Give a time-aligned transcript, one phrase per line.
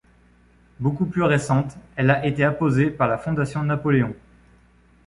[0.79, 4.15] Beaucoup plus récente, elle a été apposée par la Fondation Napoléon.